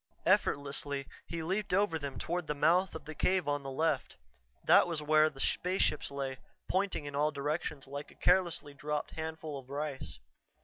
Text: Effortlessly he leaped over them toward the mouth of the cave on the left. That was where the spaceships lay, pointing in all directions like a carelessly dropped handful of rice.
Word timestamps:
Effortlessly 0.25 1.05
he 1.27 1.43
leaped 1.43 1.75
over 1.75 1.99
them 1.99 2.17
toward 2.17 2.47
the 2.47 2.55
mouth 2.55 2.95
of 2.95 3.05
the 3.05 3.13
cave 3.13 3.47
on 3.47 3.61
the 3.61 3.69
left. 3.69 4.15
That 4.63 4.87
was 4.87 4.99
where 5.03 5.29
the 5.29 5.39
spaceships 5.39 6.09
lay, 6.09 6.39
pointing 6.67 7.05
in 7.05 7.15
all 7.15 7.29
directions 7.29 7.85
like 7.85 8.09
a 8.09 8.15
carelessly 8.15 8.73
dropped 8.73 9.11
handful 9.11 9.59
of 9.59 9.69
rice. 9.69 10.17